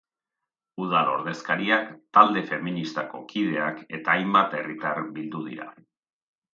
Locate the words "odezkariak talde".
1.15-2.43